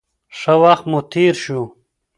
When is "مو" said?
0.91-0.99